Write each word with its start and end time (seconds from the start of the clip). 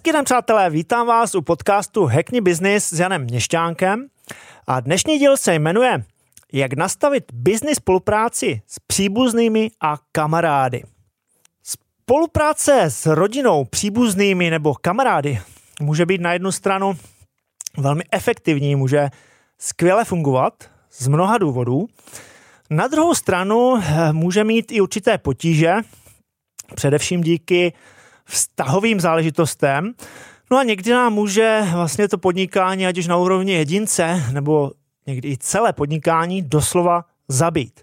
Hezký 0.00 0.12
den, 0.12 0.24
přátelé, 0.24 0.70
vítám 0.70 1.06
vás 1.06 1.34
u 1.34 1.42
podcastu 1.42 2.06
Hackney 2.06 2.40
Business 2.40 2.88
s 2.88 3.00
Janem 3.00 3.22
Měšťánkem 3.22 4.06
a 4.66 4.80
dnešní 4.80 5.18
díl 5.18 5.36
se 5.36 5.54
jmenuje 5.54 6.04
Jak 6.52 6.72
nastavit 6.72 7.24
business 7.32 7.76
spolupráci 7.76 8.62
s 8.66 8.78
příbuznými 8.86 9.70
a 9.80 9.96
kamarády. 10.12 10.82
Spolupráce 11.62 12.82
s 12.82 13.06
rodinou, 13.06 13.64
příbuznými 13.64 14.50
nebo 14.50 14.74
kamarády 14.74 15.40
může 15.80 16.06
být 16.06 16.20
na 16.20 16.32
jednu 16.32 16.52
stranu 16.52 16.98
velmi 17.78 18.04
efektivní, 18.12 18.76
může 18.76 19.08
skvěle 19.58 20.04
fungovat 20.04 20.54
z 20.90 21.08
mnoha 21.08 21.38
důvodů. 21.38 21.86
Na 22.70 22.86
druhou 22.86 23.14
stranu 23.14 23.76
eh, 23.76 24.12
může 24.12 24.44
mít 24.44 24.72
i 24.72 24.80
určité 24.80 25.18
potíže, 25.18 25.74
především 26.74 27.20
díky 27.20 27.72
vztahovým 28.30 29.00
záležitostem. 29.00 29.92
No 30.50 30.58
a 30.58 30.62
někdy 30.62 30.90
nám 30.90 31.12
může 31.12 31.62
vlastně 31.72 32.08
to 32.08 32.18
podnikání, 32.18 32.86
ať 32.86 32.98
už 32.98 33.06
na 33.06 33.16
úrovni 33.16 33.52
jedince, 33.52 34.22
nebo 34.32 34.72
někdy 35.06 35.28
i 35.28 35.36
celé 35.36 35.72
podnikání, 35.72 36.42
doslova 36.42 37.04
zabít. 37.28 37.80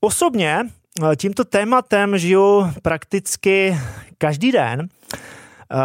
Osobně 0.00 0.60
eh, 0.62 1.16
tímto 1.16 1.44
tématem 1.44 2.18
žiju 2.18 2.72
prakticky 2.82 3.78
každý 4.18 4.52
den, 4.52 4.88
eh, 4.88 5.76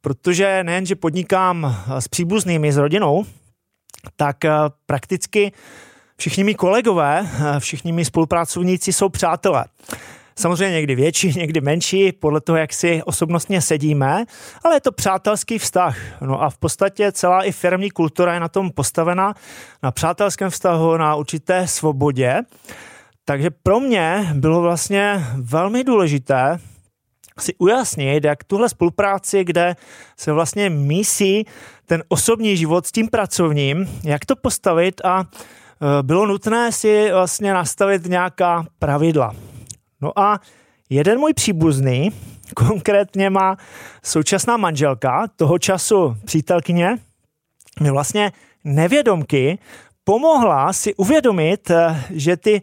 protože 0.00 0.64
nejen, 0.64 0.86
že 0.86 0.96
podnikám 0.96 1.76
s 1.98 2.08
příbuznými, 2.08 2.72
s 2.72 2.76
rodinou, 2.76 3.24
tak 4.16 4.44
eh, 4.44 4.50
prakticky 4.86 5.52
všichni 6.16 6.44
mi 6.44 6.54
kolegové, 6.54 7.28
všichni 7.58 7.92
mi 7.92 8.04
spolupracovníci 8.04 8.92
jsou 8.92 9.08
přátelé. 9.08 9.64
Samozřejmě 10.38 10.74
někdy 10.74 10.94
větší, 10.94 11.32
někdy 11.36 11.60
menší, 11.60 12.12
podle 12.12 12.40
toho, 12.40 12.58
jak 12.58 12.72
si 12.72 13.02
osobnostně 13.02 13.60
sedíme, 13.60 14.24
ale 14.64 14.76
je 14.76 14.80
to 14.80 14.92
přátelský 14.92 15.58
vztah. 15.58 15.96
No 16.20 16.42
a 16.42 16.50
v 16.50 16.58
podstatě 16.58 17.12
celá 17.12 17.42
i 17.42 17.52
firmní 17.52 17.90
kultura 17.90 18.34
je 18.34 18.40
na 18.40 18.48
tom 18.48 18.70
postavena 18.70 19.34
na 19.82 19.90
přátelském 19.90 20.50
vztahu, 20.50 20.96
na 20.96 21.14
určité 21.14 21.66
svobodě. 21.66 22.42
Takže 23.24 23.50
pro 23.62 23.80
mě 23.80 24.30
bylo 24.34 24.60
vlastně 24.62 25.26
velmi 25.36 25.84
důležité 25.84 26.58
si 27.40 27.54
ujasnit, 27.58 28.24
jak 28.24 28.44
tuhle 28.44 28.68
spolupráci, 28.68 29.44
kde 29.44 29.76
se 30.16 30.32
vlastně 30.32 30.70
mísí 30.70 31.46
ten 31.86 32.02
osobní 32.08 32.56
život 32.56 32.86
s 32.86 32.92
tím 32.92 33.08
pracovním, 33.08 34.00
jak 34.04 34.24
to 34.24 34.36
postavit 34.36 35.00
a 35.04 35.20
e, 35.20 36.02
bylo 36.02 36.26
nutné 36.26 36.72
si 36.72 37.10
vlastně 37.12 37.54
nastavit 37.54 38.06
nějaká 38.06 38.66
pravidla. 38.78 39.53
No 40.04 40.18
a 40.18 40.40
jeden 40.90 41.18
můj 41.18 41.34
příbuzný, 41.34 42.10
konkrétně 42.54 43.30
má 43.30 43.56
současná 44.02 44.56
manželka, 44.56 45.26
toho 45.36 45.58
času 45.58 46.16
přítelkyně, 46.24 46.98
mi 47.80 47.90
vlastně 47.90 48.32
nevědomky 48.64 49.58
pomohla 50.04 50.72
si 50.72 50.94
uvědomit, 50.94 51.70
eh, 51.70 52.04
že 52.10 52.36
ty 52.36 52.62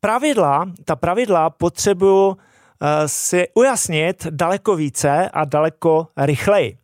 pravidla, 0.00 0.66
ta 0.84 0.96
pravidla 0.96 1.50
potřebuju 1.50 2.36
eh, 2.36 3.08
si 3.08 3.48
ujasnit 3.54 4.26
daleko 4.30 4.76
více 4.76 5.30
a 5.32 5.44
daleko 5.44 6.08
rychleji. 6.16 6.76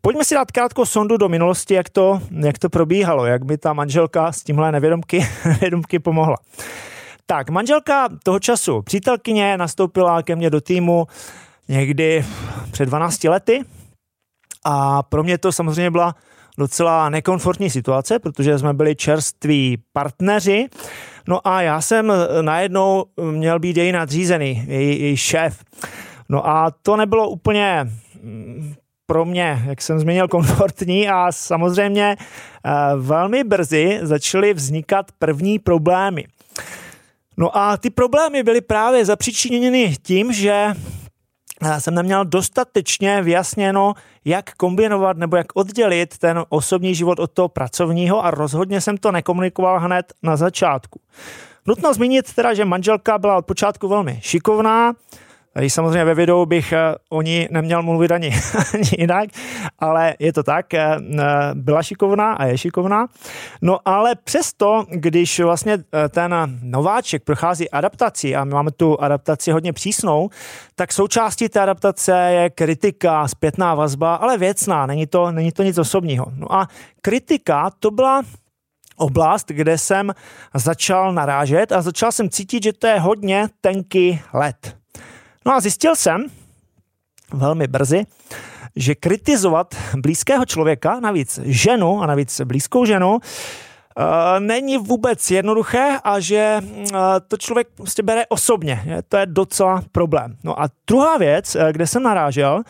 Pojďme 0.00 0.24
si 0.24 0.34
dát 0.34 0.52
krátkou 0.52 0.84
sondu 0.84 1.16
do 1.16 1.28
minulosti, 1.28 1.74
jak 1.74 1.88
to, 1.88 2.20
jak 2.30 2.58
to 2.58 2.68
probíhalo, 2.68 3.26
jak 3.26 3.44
by 3.44 3.58
ta 3.58 3.72
manželka 3.72 4.32
s 4.32 4.42
tímhle 4.42 4.72
nevědomky, 4.72 5.26
nevědomky 5.44 5.98
pomohla. 5.98 6.36
Tak, 7.30 7.50
manželka 7.50 8.08
toho 8.22 8.38
času, 8.38 8.82
přítelkyně, 8.82 9.56
nastoupila 9.56 10.22
ke 10.22 10.36
mně 10.36 10.50
do 10.50 10.60
týmu 10.60 11.06
někdy 11.68 12.24
před 12.70 12.86
12 12.86 13.24
lety 13.24 13.64
a 14.64 15.02
pro 15.02 15.22
mě 15.22 15.38
to 15.38 15.52
samozřejmě 15.52 15.90
byla 15.90 16.14
docela 16.58 17.10
nekomfortní 17.10 17.70
situace, 17.70 18.18
protože 18.18 18.58
jsme 18.58 18.74
byli 18.74 18.96
čerství 18.96 19.78
partneři. 19.92 20.66
No 21.28 21.48
a 21.48 21.62
já 21.62 21.80
jsem 21.80 22.12
najednou 22.40 23.04
měl 23.30 23.58
být 23.58 23.76
její 23.76 23.92
nadřízený, 23.92 24.64
její, 24.66 25.02
její 25.02 25.16
šéf. 25.16 25.64
No 26.28 26.48
a 26.48 26.70
to 26.82 26.96
nebylo 26.96 27.28
úplně 27.28 27.86
mm, 28.22 28.74
pro 29.06 29.24
mě, 29.24 29.62
jak 29.66 29.82
jsem 29.82 30.00
zmínil, 30.00 30.28
komfortní 30.28 31.08
a 31.08 31.32
samozřejmě 31.32 32.16
eh, 32.16 32.70
velmi 32.96 33.44
brzy 33.44 33.98
začaly 34.02 34.54
vznikat 34.54 35.06
první 35.18 35.58
problémy. 35.58 36.24
No 37.40 37.56
a 37.56 37.76
ty 37.76 37.90
problémy 37.90 38.42
byly 38.42 38.60
právě 38.60 39.04
zapříčiněny 39.04 39.96
tím, 40.02 40.32
že 40.32 40.74
eh, 41.62 41.80
jsem 41.80 41.94
neměl 41.94 42.24
dostatečně 42.24 43.22
vyjasněno, 43.22 43.94
jak 44.24 44.54
kombinovat 44.54 45.16
nebo 45.16 45.36
jak 45.36 45.46
oddělit 45.54 46.18
ten 46.18 46.44
osobní 46.48 46.94
život 46.94 47.18
od 47.18 47.30
toho 47.30 47.48
pracovního 47.48 48.24
a 48.24 48.30
rozhodně 48.30 48.80
jsem 48.80 48.96
to 48.96 49.12
nekomunikoval 49.12 49.80
hned 49.80 50.12
na 50.22 50.36
začátku. 50.36 51.00
Nutno 51.66 51.94
zmínit 51.94 52.34
teda, 52.34 52.54
že 52.54 52.64
manželka 52.64 53.18
byla 53.18 53.36
od 53.36 53.46
počátku 53.46 53.88
velmi 53.88 54.18
šikovná, 54.22 54.92
Tady 55.52 55.70
samozřejmě 55.70 56.04
ve 56.04 56.14
videu 56.14 56.46
bych 56.46 56.72
eh, 56.72 56.94
o 57.08 57.22
ní 57.22 57.48
neměl 57.50 57.82
mluvit 57.82 58.12
ani, 58.12 58.30
ani 58.74 58.90
jinak, 58.98 59.28
ale 59.78 60.14
je 60.18 60.32
to 60.32 60.42
tak, 60.42 60.74
eh, 60.74 60.96
byla 61.54 61.82
šikovná 61.82 62.32
a 62.32 62.44
je 62.44 62.58
šikovná. 62.58 63.06
No 63.62 63.78
ale 63.84 64.14
přesto, 64.14 64.84
když 64.88 65.40
vlastně 65.40 65.72
eh, 65.74 66.08
ten 66.08 66.58
nováček 66.62 67.24
prochází 67.24 67.70
adaptací 67.70 68.36
a 68.36 68.44
my 68.44 68.54
máme 68.54 68.70
tu 68.70 69.00
adaptaci 69.00 69.52
hodně 69.52 69.72
přísnou, 69.72 70.30
tak 70.74 70.92
součástí 70.92 71.48
té 71.48 71.60
adaptace 71.60 72.12
je 72.12 72.50
kritika, 72.50 73.28
zpětná 73.28 73.74
vazba, 73.74 74.14
ale 74.14 74.38
věcná, 74.38 74.86
není 74.86 75.06
to, 75.06 75.32
není 75.32 75.52
to 75.52 75.62
nic 75.62 75.78
osobního. 75.78 76.26
No 76.36 76.52
a 76.52 76.68
kritika 77.02 77.70
to 77.78 77.90
byla 77.90 78.22
oblast, 78.96 79.48
kde 79.48 79.78
jsem 79.78 80.12
začal 80.54 81.12
narážet 81.12 81.72
a 81.72 81.82
začal 81.82 82.12
jsem 82.12 82.30
cítit, 82.30 82.62
že 82.62 82.72
to 82.72 82.86
je 82.86 83.00
hodně 83.00 83.48
tenký 83.60 84.20
let. 84.32 84.79
No 85.46 85.54
a 85.54 85.60
zjistil 85.60 85.96
jsem 85.96 86.26
velmi 87.32 87.66
brzy, 87.66 88.06
že 88.76 88.94
kritizovat 88.94 89.74
blízkého 89.96 90.44
člověka, 90.44 91.00
navíc 91.00 91.40
ženu 91.44 92.02
a 92.02 92.06
navíc 92.06 92.40
blízkou 92.44 92.84
ženu, 92.84 93.18
Uh, 93.98 94.40
není 94.40 94.78
vůbec 94.78 95.30
jednoduché 95.30 95.98
a 96.04 96.20
že 96.20 96.60
uh, 96.62 96.98
to 97.28 97.36
člověk 97.36 97.68
prostě 97.76 98.02
bere 98.02 98.26
osobně. 98.26 99.02
To 99.08 99.16
je 99.16 99.26
docela 99.26 99.82
problém. 99.92 100.36
No 100.44 100.62
a 100.62 100.68
druhá 100.86 101.18
věc, 101.18 101.54
uh, 101.54 101.62
kde 101.72 101.86
jsem 101.86 102.02
narážel, 102.02 102.62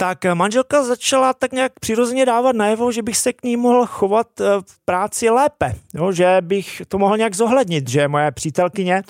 tak 0.00 0.24
manželka 0.34 0.82
začala 0.82 1.32
tak 1.32 1.52
nějak 1.52 1.72
přirozeně 1.80 2.26
dávat 2.26 2.56
najevo, 2.56 2.92
že 2.92 3.02
bych 3.02 3.16
se 3.16 3.32
k 3.32 3.42
ní 3.42 3.56
mohl 3.56 3.86
chovat 3.86 4.26
v 4.40 4.84
práci 4.84 5.30
lépe, 5.30 5.74
jo, 5.94 6.12
že 6.12 6.36
bych 6.40 6.82
to 6.88 6.98
mohl 6.98 7.16
nějak 7.16 7.34
zohlednit, 7.34 7.88
že 7.88 8.08
moje 8.08 8.30
přítelkyně 8.30 9.02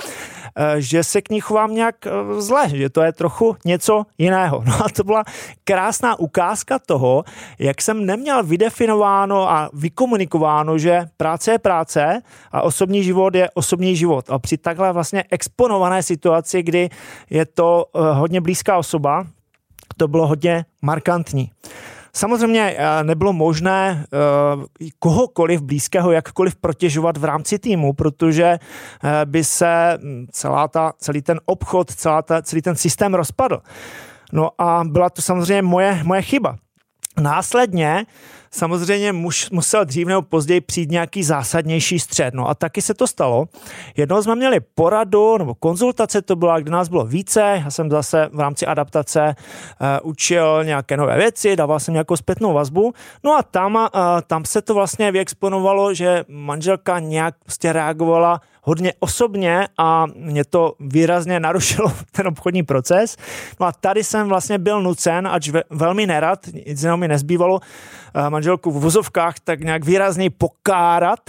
Eh, 0.56 0.80
že 0.80 1.04
se 1.04 1.22
k 1.22 1.30
ní 1.30 1.40
chovám 1.40 1.74
nějak 1.74 2.06
eh, 2.06 2.10
zle, 2.40 2.68
že 2.68 2.90
to 2.90 3.02
je 3.02 3.12
trochu 3.12 3.56
něco 3.64 4.02
jiného. 4.18 4.62
No 4.70 4.84
a 4.84 4.88
to 4.88 5.04
byla 5.04 5.24
krásná 5.64 6.18
ukázka 6.18 6.78
toho, 6.78 7.24
jak 7.58 7.82
jsem 7.82 8.06
neměl 8.06 8.42
vydefinováno 8.42 9.50
a 9.50 9.70
vykomunikováno, 9.72 10.78
že 10.78 11.06
práce 11.16 11.50
je 11.52 11.58
práce 11.58 12.22
a 12.52 12.62
osobní 12.62 13.04
život 13.04 13.34
je 13.34 13.50
osobní 13.54 13.96
život. 13.96 14.30
A 14.30 14.38
při 14.38 14.56
takhle 14.56 14.92
vlastně 14.92 15.24
exponované 15.30 16.02
situaci, 16.02 16.62
kdy 16.62 16.90
je 17.30 17.46
to 17.46 17.86
eh, 17.94 17.98
hodně 18.12 18.40
blízká 18.40 18.78
osoba, 18.78 19.26
to 20.00 20.09
bylo 20.09 20.27
hodně 20.27 20.65
markantní. 20.83 21.50
Samozřejmě 22.12 22.76
eh, 22.76 23.05
nebylo 23.05 23.32
možné 23.32 24.05
eh, 24.05 24.87
kohokoliv 24.99 25.61
blízkého 25.61 26.12
jakkoliv 26.12 26.56
protěžovat 26.56 27.17
v 27.17 27.25
rámci 27.25 27.58
týmu, 27.58 27.93
protože 27.93 28.44
eh, 28.44 28.58
by 29.25 29.44
se 29.44 29.99
hm, 30.00 30.26
celá 30.32 30.69
ta, 30.69 30.93
celý 30.99 31.23
ten 31.23 31.41
obchod, 31.44 31.91
celá 31.94 32.23
ta, 32.23 32.43
celý 32.43 32.62
ten 32.62 32.76
systém 32.76 33.14
rozpadl. 33.14 33.61
No 34.32 34.50
a 34.58 34.82
byla 34.85 35.11
to 35.11 35.23
samozřejmě 35.23 35.62
moje, 35.62 36.00
moje 36.05 36.23
chyba. 36.23 36.56
Následně 37.20 38.06
samozřejmě 38.50 39.12
muž, 39.12 39.50
musel 39.50 39.85
dřív 39.85 40.06
nebo 40.06 40.23
později 40.23 40.61
přijít 40.61 40.91
nějaký 40.91 41.23
zásadnější 41.23 41.99
střed. 41.99 42.35
No 42.35 42.49
a 42.49 42.55
taky 42.55 42.82
se 42.82 42.94
to 42.94 43.06
stalo. 43.06 43.47
Jednou 43.97 44.23
jsme 44.23 44.35
měli 44.35 44.61
poradu 44.75 45.38
nebo 45.38 45.55
konzultace 45.55 46.23
to 46.23 46.37
byla, 46.37 46.61
kde 46.61 46.70
nás 46.70 46.88
bylo 46.88 47.06
více. 47.06 47.61
Já 47.64 47.70
jsem 47.70 47.91
zase 47.91 48.29
v 48.32 48.41
rámci 48.41 48.67
adaptace 48.67 49.35
uh, 49.35 50.11
učil 50.11 50.64
nějaké 50.64 50.97
nové 50.97 51.17
věci, 51.17 51.56
dával 51.56 51.81
jsem 51.81 51.94
nějakou 51.94 52.17
zpětnou 52.17 52.52
vazbu. 52.52 52.93
No 53.25 53.37
a 53.37 53.43
tam, 53.43 53.75
uh, 53.75 53.88
tam 54.26 54.44
se 54.44 54.62
to 54.62 54.75
vlastně 54.75 55.12
vyexponovalo, 55.12 55.94
že 55.94 56.25
manželka 56.29 56.99
nějak 56.99 57.35
prostě 57.44 57.73
reagovala 57.73 58.41
hodně 58.62 58.92
osobně 59.00 59.68
a 59.78 60.06
mě 60.16 60.44
to 60.44 60.74
výrazně 60.80 61.40
narušilo 61.40 61.92
ten 62.12 62.28
obchodní 62.28 62.62
proces. 62.62 63.16
No 63.60 63.66
a 63.66 63.72
tady 63.72 64.04
jsem 64.04 64.28
vlastně 64.28 64.58
byl 64.58 64.82
nucen, 64.82 65.28
ač 65.28 65.48
ve, 65.48 65.62
velmi 65.70 66.06
nerad, 66.06 66.46
nic 66.66 66.84
mi 66.96 67.08
nezbývalo, 67.08 67.60
manželku 68.28 68.70
v 68.70 68.80
vozovkách 68.80 69.34
tak 69.44 69.60
nějak 69.60 69.84
výrazně 69.84 70.30
pokárat 70.30 71.20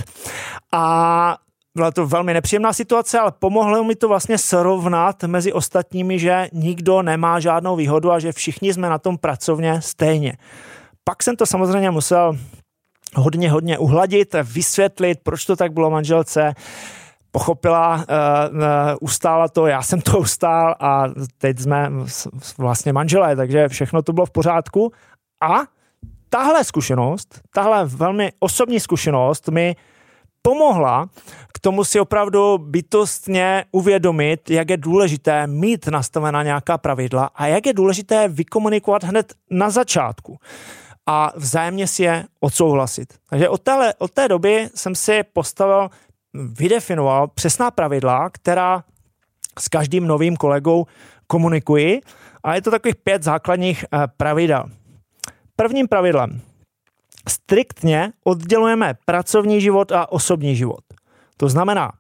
a 0.71 1.37
byla 1.75 1.91
to 1.91 2.07
velmi 2.07 2.33
nepříjemná 2.33 2.73
situace, 2.73 3.19
ale 3.19 3.31
pomohlo 3.39 3.83
mi 3.83 3.95
to 3.95 4.07
vlastně 4.07 4.37
srovnat 4.37 5.23
mezi 5.23 5.53
ostatními, 5.53 6.19
že 6.19 6.47
nikdo 6.53 7.01
nemá 7.01 7.39
žádnou 7.39 7.75
výhodu 7.75 8.11
a 8.11 8.19
že 8.19 8.31
všichni 8.31 8.73
jsme 8.73 8.89
na 8.89 8.97
tom 8.97 9.17
pracovně 9.17 9.81
stejně. 9.81 10.37
Pak 11.03 11.23
jsem 11.23 11.35
to 11.35 11.45
samozřejmě 11.45 11.91
musel 11.91 12.37
hodně, 13.15 13.51
hodně 13.51 13.77
uhladit, 13.77 14.35
vysvětlit, 14.43 15.19
proč 15.23 15.45
to 15.45 15.55
tak 15.55 15.73
bylo 15.73 15.89
manželce, 15.89 16.53
pochopila, 17.31 17.95
uh, 17.95 18.03
uh, 18.57 18.63
ustála 19.01 19.47
to, 19.47 19.67
já 19.67 19.81
jsem 19.81 20.01
to 20.01 20.19
ustál 20.19 20.75
a 20.79 21.03
teď 21.37 21.59
jsme 21.59 21.91
vlastně 22.57 22.93
manželé, 22.93 23.35
takže 23.35 23.67
všechno 23.67 24.01
to 24.01 24.13
bylo 24.13 24.25
v 24.25 24.31
pořádku. 24.31 24.91
A 25.41 25.59
tahle 26.29 26.63
zkušenost, 26.63 27.41
tahle 27.53 27.85
velmi 27.85 28.31
osobní 28.39 28.79
zkušenost 28.79 29.49
mi 29.49 29.75
pomohla 30.41 31.09
k 31.53 31.59
tomu 31.59 31.83
si 31.83 31.99
opravdu 31.99 32.57
bytostně 32.57 33.65
uvědomit, 33.71 34.49
jak 34.49 34.69
je 34.69 34.77
důležité 34.77 35.47
mít 35.47 35.87
nastavená 35.87 36.43
nějaká 36.43 36.77
pravidla 36.77 37.29
a 37.35 37.47
jak 37.47 37.65
je 37.65 37.73
důležité 37.73 38.27
vykomunikovat 38.27 39.03
hned 39.03 39.33
na 39.49 39.69
začátku 39.69 40.37
a 41.05 41.31
vzájemně 41.35 41.87
si 41.87 42.03
je 42.03 42.25
odsouhlasit. 42.39 43.13
Takže 43.29 43.49
od, 43.49 43.61
téhle, 43.61 43.93
od 43.97 44.11
té 44.11 44.27
doby 44.27 44.69
jsem 44.75 44.95
si 44.95 45.23
postavil, 45.33 45.89
vydefinoval 46.33 47.27
přesná 47.27 47.71
pravidla, 47.71 48.29
která 48.29 48.83
s 49.59 49.67
každým 49.67 50.07
novým 50.07 50.35
kolegou 50.35 50.85
komunikuji 51.27 52.01
a 52.43 52.55
je 52.55 52.61
to 52.61 52.71
takových 52.71 52.95
pět 52.95 53.23
základních 53.23 53.85
eh, 53.93 54.07
pravidel. 54.17 54.63
Prvním 55.55 55.87
pravidlem. 55.87 56.41
Striktně 57.29 58.13
oddělujeme 58.23 58.93
pracovní 59.05 59.61
život 59.61 59.91
a 59.91 60.11
osobní 60.11 60.55
život. 60.55 60.81
To 61.37 61.49
znamená, 61.49 61.91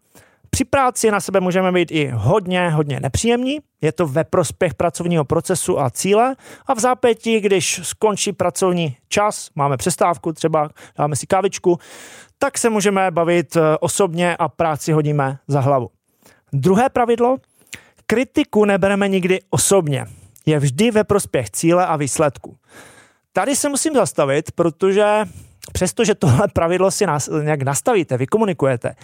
při 0.49 0.65
práci 0.65 1.11
na 1.11 1.19
sebe 1.19 1.39
můžeme 1.39 1.71
být 1.71 1.91
i 1.91 2.11
hodně, 2.13 2.69
hodně 2.69 2.99
nepříjemní, 2.99 3.59
je 3.81 3.91
to 3.91 4.07
ve 4.07 4.23
prospěch 4.23 4.73
pracovního 4.73 5.25
procesu 5.25 5.79
a 5.79 5.89
cíle 5.89 6.35
a 6.67 6.73
v 6.73 6.79
zápětí, 6.79 7.39
když 7.39 7.79
skončí 7.83 8.33
pracovní 8.33 8.97
čas, 9.07 9.49
máme 9.55 9.77
přestávku, 9.77 10.33
třeba 10.33 10.69
dáme 10.97 11.15
si 11.15 11.27
kávičku, 11.27 11.79
tak 12.43 12.57
se 12.57 12.69
můžeme 12.69 13.11
bavit 13.11 13.55
eh, 13.55 13.61
osobně 13.79 14.37
a 14.37 14.47
práci 14.47 14.91
hodíme 14.91 15.37
za 15.47 15.59
hlavu. 15.59 15.89
Druhé 16.53 16.89
pravidlo, 16.89 17.37
kritiku 18.07 18.65
nebereme 18.65 19.07
nikdy 19.07 19.39
osobně. 19.49 20.05
Je 20.45 20.59
vždy 20.59 20.91
ve 20.91 21.03
prospěch 21.03 21.49
cíle 21.49 21.85
a 21.85 21.95
výsledku. 21.95 22.57
Tady 23.33 23.55
se 23.55 23.69
musím 23.69 23.93
zastavit, 23.95 24.51
protože 24.51 25.25
přestože 25.73 26.15
tohle 26.15 26.47
pravidlo 26.53 26.91
si 26.91 27.05
nás, 27.05 27.29
nějak 27.43 27.61
nastavíte, 27.61 28.17
vykomunikujete, 28.17 28.95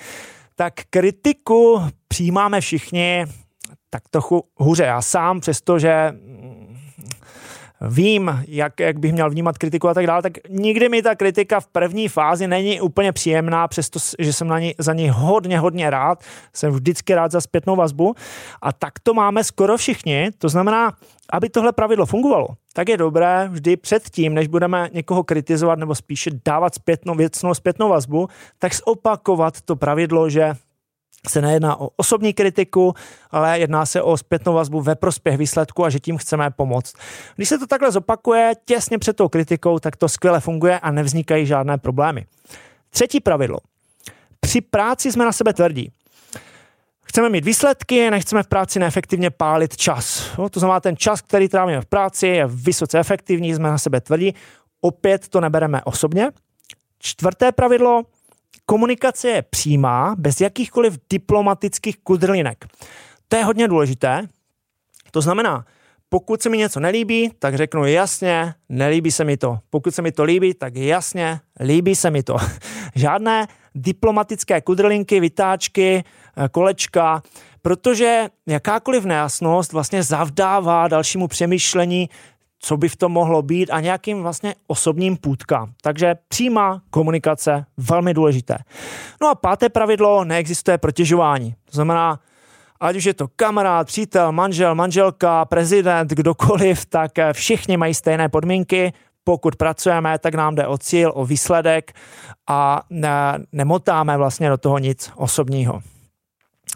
tak 0.56 0.74
kritiku 0.90 1.82
přijímáme 2.08 2.62
všichni 2.62 3.26
tak 3.90 4.04
trochu 4.10 4.44
hůře. 4.56 4.84
Já 4.84 5.02
sám, 5.02 5.40
přestože 5.40 6.14
vím, 7.82 8.44
jak, 8.48 8.80
jak 8.80 9.00
bych 9.00 9.14
měl 9.14 9.30
vnímat 9.30 9.58
kritiku 9.58 9.90
a 9.90 9.94
tak 9.94 10.08
dále, 10.08 10.22
tak 10.22 10.34
nikdy 10.50 10.90
mi 10.90 11.02
ta 11.02 11.16
kritika 11.16 11.60
v 11.60 11.68
první 11.68 12.08
fázi 12.08 12.48
není 12.48 12.82
úplně 12.82 13.12
příjemná, 13.12 13.68
přestože 13.68 14.34
jsem 14.34 14.48
na 14.48 14.60
ní, 14.60 14.76
za 14.78 14.94
ní 14.94 15.10
hodně, 15.10 15.60
hodně 15.60 15.90
rád. 15.90 16.24
Jsem 16.54 16.74
vždycky 16.74 17.16
rád 17.16 17.32
za 17.32 17.42
zpětnou 17.42 17.76
vazbu. 17.76 18.16
A 18.62 18.74
tak 18.74 19.00
to 19.04 19.14
máme 19.14 19.44
skoro 19.44 19.78
všichni. 19.78 20.32
To 20.38 20.50
znamená, 20.50 20.94
aby 21.32 21.50
tohle 21.50 21.72
pravidlo 21.72 22.06
fungovalo, 22.06 22.48
tak 22.74 22.90
je 22.90 22.98
dobré 22.98 23.50
vždy 23.52 23.78
předtím, 23.78 24.34
než 24.34 24.48
budeme 24.48 24.90
někoho 24.94 25.24
kritizovat 25.24 25.80
nebo 25.80 25.96
spíše 25.96 26.30
dávat 26.46 26.76
zpětnou 26.76 27.16
věcnou 27.16 27.54
zpětnou 27.54 27.90
vazbu, 27.90 28.28
tak 28.60 28.72
zopakovat 28.76 29.62
to 29.62 29.76
pravidlo, 29.76 30.30
že 30.30 30.54
se 31.30 31.42
nejedná 31.42 31.80
o 31.80 31.90
osobní 31.96 32.34
kritiku, 32.34 32.94
ale 33.32 33.60
jedná 33.60 33.86
se 33.86 34.02
o 34.02 34.18
zpětnou 34.18 34.54
vazbu 34.54 34.82
ve 34.82 34.96
prospěch 34.96 35.38
výsledku 35.38 35.86
a 35.86 35.90
že 35.90 36.00
tím 36.00 36.18
chceme 36.18 36.52
pomoct. 36.52 36.94
Když 37.36 37.50
se 37.50 37.58
to 37.58 37.68
takhle 37.68 37.92
zopakuje 37.92 38.54
těsně 38.66 38.98
před 38.98 39.16
tou 39.16 39.28
kritikou, 39.28 39.80
tak 39.80 39.96
to 39.96 40.10
skvěle 40.10 40.40
funguje 40.40 40.80
a 40.80 40.92
nevznikají 40.92 41.46
žádné 41.46 41.78
problémy. 41.78 42.26
Třetí 42.90 43.20
pravidlo. 43.20 43.58
Při 44.40 44.62
práci 44.62 45.12
jsme 45.12 45.26
na 45.26 45.32
sebe 45.32 45.54
tvrdí. 45.54 45.92
Chceme 47.04 47.30
mít 47.30 47.46
výsledky, 47.46 48.12
nechceme 48.12 48.44
v 48.44 48.48
práci 48.48 48.80
neefektivně 48.80 49.30
pálit 49.30 49.78
čas. 49.78 50.32
No, 50.38 50.50
to 50.50 50.60
znamená, 50.60 50.80
ten 50.80 50.98
čas, 50.98 51.22
který 51.22 51.50
trávíme 51.50 51.82
v 51.82 51.86
práci, 51.86 52.28
je 52.28 52.48
vysoce 52.48 53.00
efektivní, 53.00 53.54
jsme 53.54 53.70
na 53.70 53.78
sebe 53.78 54.02
tvrdí. 54.02 54.36
Opět 54.82 55.28
to 55.28 55.42
nebereme 55.42 55.82
osobně. 55.84 56.32
Čtvrté 57.00 57.52
pravidlo, 57.52 58.04
komunikace 58.70 59.30
je 59.30 59.42
přímá, 59.42 60.16
bez 60.18 60.42
jakýchkoliv 60.42 61.00
diplomatických 61.10 61.98
kudrlinek. 61.98 62.66
To 63.28 63.36
je 63.36 63.44
hodně 63.44 63.68
důležité. 63.68 64.28
To 65.12 65.22
znamená, 65.22 65.66
pokud 66.10 66.42
se 66.42 66.50
mi 66.50 66.58
něco 66.58 66.80
nelíbí, 66.80 67.32
tak 67.40 67.56
řeknu 67.56 67.86
jasně, 67.86 68.54
nelíbí 68.70 69.12
se 69.12 69.24
mi 69.24 69.38
to. 69.38 69.60
Pokud 69.70 69.96
se 69.96 70.02
mi 70.02 70.12
to 70.12 70.24
líbí, 70.24 70.54
tak 70.54 70.76
jasně, 70.76 71.40
líbí 71.60 71.96
se 71.96 72.12
mi 72.12 72.24
to. 72.24 72.38
Žádné 72.96 73.48
diplomatické 73.76 74.62
kudrlinky, 74.62 75.20
vytáčky, 75.20 76.04
eh, 76.38 76.50
kolečka, 76.50 77.22
protože 77.62 78.28
jakákoliv 78.48 79.06
nejasnost 79.06 79.74
vlastně 79.74 80.04
zavdává 80.04 80.88
dalšímu 80.88 81.28
přemýšlení, 81.28 82.10
co 82.60 82.78
by 82.78 82.90
v 82.90 82.96
tom 82.96 83.12
mohlo 83.12 83.42
být 83.42 83.70
a 83.70 83.80
nějakým 83.80 84.22
vlastně 84.22 84.56
osobním 84.68 85.18
půdkám. 85.18 85.74
Takže 85.82 86.16
přímá 86.28 86.82
komunikace, 86.90 87.66
velmi 87.78 88.14
důležité. 88.14 88.58
No 89.22 89.30
a 89.30 89.36
páté 89.36 89.70
pravidlo, 89.70 90.24
neexistuje 90.24 90.78
protěžování. 90.78 91.56
To 91.66 91.72
znamená, 91.72 92.20
ať 92.80 92.96
už 92.96 93.04
je 93.04 93.14
to 93.14 93.28
kamarád, 93.36 93.88
přítel, 93.88 94.32
manžel, 94.32 94.76
manželka, 94.76 95.46
prezident, 95.46 96.12
kdokoliv, 96.12 96.86
tak 96.86 97.20
eh, 97.20 97.34
všichni 97.34 97.78
mají 97.78 97.94
stejné 97.94 98.30
podmínky. 98.30 98.94
Pokud 99.24 99.56
pracujeme, 99.56 100.20
tak 100.20 100.36
nám 100.36 100.56
jde 100.56 100.68
o 100.68 100.78
cíl, 100.78 101.12
o 101.16 101.26
výsledek 101.26 101.94
a 102.48 102.82
ne, 102.90 103.40
nemotáme 103.52 104.18
vlastně 104.18 104.50
do 104.50 104.58
toho 104.58 104.78
nic 104.78 105.12
osobního. 105.16 105.82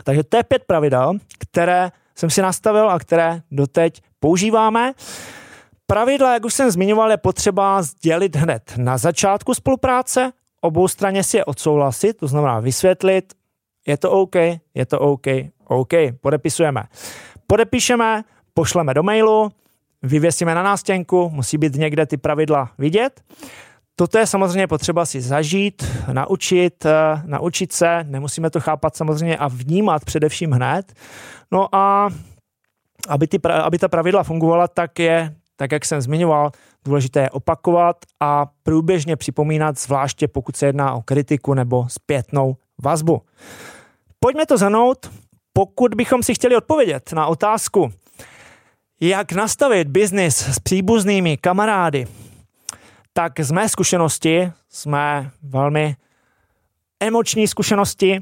Takže 0.04 0.24
to 0.24 0.38
je 0.38 0.44
pět 0.44 0.64
pravidel, 0.68 1.14
které 1.40 1.92
jsem 2.16 2.30
si 2.30 2.42
nastavil 2.42 2.90
a 2.90 3.00
které 3.00 3.42
doteď 3.52 4.02
používáme. 4.20 4.94
Pravidla, 5.92 6.34
jak 6.34 6.46
už 6.46 6.54
jsem 6.54 6.72
zmiňoval, 6.72 7.12
je 7.12 7.18
potřeba 7.18 7.82
sdělit 7.82 8.36
hned 8.36 8.74
na 8.78 8.98
začátku 8.98 9.54
spolupráce, 9.54 10.32
obou 10.62 10.88
straně 10.88 11.24
si 11.24 11.38
je 11.38 11.46
odsouhlasit, 11.46 12.18
to 12.18 12.28
znamená 12.28 12.60
vysvětlit, 12.60 13.34
je 13.88 13.98
to 13.98 14.12
OK, 14.12 14.36
je 14.74 14.86
to 14.88 15.00
OK, 15.00 15.26
OK, 15.66 15.94
podepisujeme. 16.22 16.84
Podepíšeme, 17.48 18.24
pošleme 18.54 18.94
do 18.94 19.04
mailu, 19.04 19.52
vyvěsíme 20.04 20.56
na 20.56 20.64
nástěnku, 20.64 21.30
musí 21.30 21.58
být 21.58 21.76
někde 21.76 22.06
ty 22.06 22.18
pravidla 22.18 22.72
vidět. 22.78 23.22
Toto 23.96 24.18
je 24.18 24.28
samozřejmě 24.28 24.68
potřeba 24.68 25.06
si 25.06 25.22
zažít, 25.22 25.86
naučit, 26.14 26.86
eh, 26.86 27.22
naučit 27.26 27.72
se, 27.72 28.04
nemusíme 28.04 28.50
to 28.50 28.60
chápat 28.60 28.96
samozřejmě 28.96 29.38
a 29.38 29.48
vnímat 29.48 30.06
především 30.06 30.52
hned. 30.52 30.94
No 31.52 31.76
a 31.76 32.10
aby, 33.08 33.28
ty, 33.28 33.40
aby 33.64 33.78
ta 33.78 33.88
pravidla 33.88 34.24
fungovala, 34.24 34.68
tak 34.68 35.00
je 35.00 35.36
tak 35.62 35.72
jak 35.72 35.86
jsem 35.86 36.02
zmiňoval, 36.02 36.52
důležité 36.86 37.20
je 37.20 37.30
opakovat 37.30 37.96
a 38.20 38.46
průběžně 38.64 39.16
připomínat, 39.16 39.80
zvláště 39.80 40.28
pokud 40.28 40.56
se 40.56 40.66
jedná 40.66 40.94
o 40.94 41.02
kritiku 41.02 41.54
nebo 41.54 41.86
zpětnou 41.90 42.56
vazbu. 42.84 43.22
Pojďme 44.20 44.46
to 44.46 44.58
zhrnout, 44.58 45.12
pokud 45.54 45.96
bychom 45.96 46.24
si 46.24 46.34
chtěli 46.34 46.56
odpovědět 46.56 47.14
na 47.14 47.28
otázku, 47.28 47.94
jak 49.02 49.32
nastavit 49.32 49.88
biznis 49.88 50.38
s 50.38 50.60
příbuznými 50.60 51.38
kamarády, 51.38 52.08
tak 53.14 53.40
z 53.40 53.52
mé 53.52 53.70
zkušenosti, 53.70 54.52
z 54.70 54.86
mé 54.86 55.32
velmi 55.44 55.96
emoční 57.00 57.48
zkušenosti, 57.48 58.22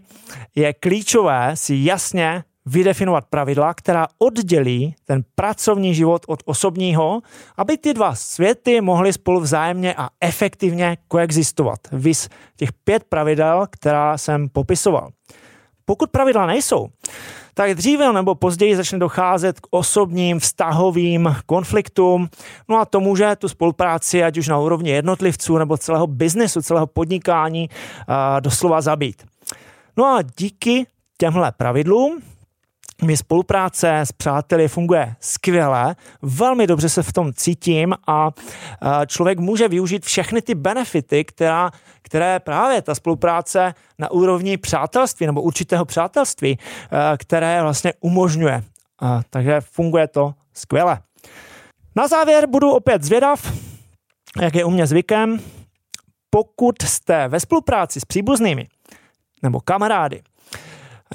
je 0.56 0.74
klíčové 0.74 1.52
si 1.56 1.76
jasně 1.80 2.44
vydefinovat 2.66 3.26
pravidla, 3.30 3.74
která 3.74 4.08
oddělí 4.18 4.96
ten 5.06 5.24
pracovní 5.36 5.96
život 5.96 6.22
od 6.28 6.40
osobního, 6.46 7.22
aby 7.58 7.78
ty 7.78 7.94
dva 7.94 8.16
světy 8.16 8.82
mohly 8.82 9.14
spolu 9.14 9.40
vzájemně 9.40 9.94
a 9.98 10.10
efektivně 10.22 10.98
koexistovat. 11.08 11.80
Vys 11.92 12.30
těch 12.56 12.74
pět 12.74 13.04
pravidel, 13.04 13.68
která 13.70 14.18
jsem 14.18 14.50
popisoval. 14.50 15.10
Pokud 15.86 16.10
pravidla 16.12 16.46
nejsou, 16.46 16.88
tak 17.54 17.74
dříve 17.74 18.14
nebo 18.14 18.36
později 18.36 18.76
začne 18.76 19.00
docházet 19.00 19.60
k 19.60 19.68
osobním 19.70 20.40
vztahovým 20.40 21.36
konfliktům. 21.46 22.30
No 22.70 22.78
a 22.78 22.86
to 22.86 23.00
může 23.00 23.36
tu 23.36 23.50
spolupráci, 23.50 24.24
ať 24.24 24.38
už 24.38 24.48
na 24.48 24.60
úrovni 24.60 24.90
jednotlivců 24.90 25.58
nebo 25.58 25.78
celého 25.78 26.08
biznesu, 26.08 26.62
celého 26.62 26.88
podnikání, 26.88 27.70
doslova 28.40 28.82
zabít. 28.82 29.24
No 29.98 30.06
a 30.06 30.22
díky 30.38 30.86
těmhle 31.18 31.52
pravidlům 31.52 32.22
mi 33.04 33.18
spolupráce 33.18 34.00
s 34.00 34.12
přáteli 34.12 34.68
funguje 34.68 35.16
skvěle, 35.20 35.96
velmi 36.22 36.68
dobře 36.68 36.90
se 36.90 37.04
v 37.04 37.14
tom 37.14 37.34
cítím 37.34 37.94
a 38.08 38.32
člověk 39.08 39.40
může 39.40 39.68
využít 39.68 40.06
všechny 40.06 40.42
ty 40.42 40.56
benefity, 40.56 41.26
která, 41.26 41.72
které 42.02 42.40
právě 42.40 42.82
ta 42.82 42.96
spolupráce 42.96 43.74
na 44.00 44.12
úrovni 44.12 44.58
přátelství 44.58 45.26
nebo 45.26 45.42
určitého 45.42 45.86
přátelství, 45.86 46.58
které 47.18 47.62
vlastně 47.62 47.94
umožňuje. 48.00 48.64
Takže 49.30 49.62
funguje 49.62 50.08
to 50.08 50.34
skvěle. 50.54 51.00
Na 51.96 52.08
závěr 52.08 52.48
budu 52.48 52.72
opět 52.72 53.04
zvědav, 53.04 53.54
jak 54.42 54.56
je 54.56 54.66
u 54.66 54.70
mě 54.70 54.88
zvykem, 54.88 55.40
pokud 56.30 56.82
jste 56.82 57.28
ve 57.28 57.40
spolupráci 57.40 58.00
s 58.00 58.06
příbuznými 58.06 58.68
nebo 59.44 59.60
kamarády, 59.60 60.22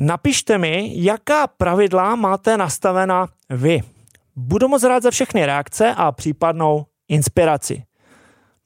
napište 0.01 0.59
mi, 0.59 0.93
jaká 0.95 1.47
pravidla 1.47 2.15
máte 2.15 2.57
nastavena 2.57 3.29
vy. 3.51 3.81
Budu 4.37 4.69
moc 4.69 4.83
rád 4.83 5.03
za 5.03 5.11
všechny 5.11 5.47
reakce 5.47 5.95
a 5.95 6.13
případnou 6.13 6.87
inspiraci. 7.09 7.85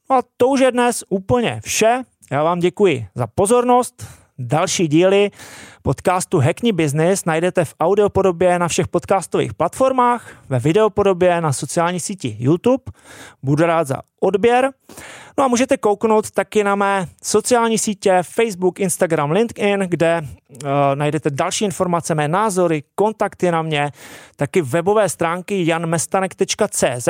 No 0.09 0.15
a 0.15 0.21
to 0.37 0.47
už 0.47 0.59
je 0.59 0.71
dnes 0.71 1.03
úplně 1.09 1.59
vše. 1.63 2.03
Já 2.31 2.43
vám 2.43 2.59
děkuji 2.59 3.07
za 3.15 3.27
pozornost. 3.27 4.18
Další 4.41 4.87
díly 4.87 5.31
podcastu 5.81 6.39
Hackney 6.39 6.71
Business 6.71 7.25
najdete 7.25 7.65
v 7.65 7.73
audiopodobě 7.79 8.59
na 8.59 8.67
všech 8.67 8.87
podcastových 8.87 9.53
platformách, 9.53 10.31
ve 10.49 10.59
videopodobě 10.59 11.41
na 11.41 11.53
sociální 11.53 11.99
síti 11.99 12.37
YouTube. 12.39 12.83
Budu 13.43 13.65
rád 13.65 13.87
za 13.87 14.01
odběr. 14.19 14.71
No 15.37 15.43
a 15.43 15.47
můžete 15.47 15.77
kouknout 15.77 16.31
taky 16.31 16.63
na 16.63 16.75
mé 16.75 17.07
sociální 17.23 17.77
sítě 17.77 18.19
Facebook, 18.21 18.79
Instagram, 18.79 19.31
LinkedIn, 19.31 19.79
kde 19.79 20.21
uh, 20.21 20.69
najdete 20.95 21.29
další 21.29 21.65
informace, 21.65 22.15
mé 22.15 22.27
názory, 22.27 22.83
kontakty 22.95 23.51
na 23.51 23.61
mě, 23.61 23.91
taky 24.35 24.61
webové 24.61 25.09
stránky 25.09 25.65
janmestanek.cz. 25.67 27.09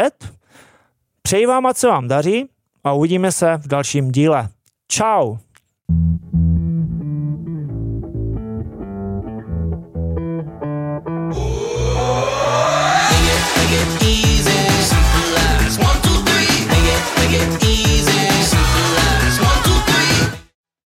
Přeji 1.22 1.46
vám, 1.46 1.66
ať 1.66 1.78
se 1.78 1.88
vám 1.88 2.08
daří 2.08 2.50
a 2.84 2.94
uvidíme 2.94 3.32
se 3.32 3.58
v 3.58 3.68
dalším 3.68 4.12
díle. 4.12 4.50
Ciao! 4.92 5.49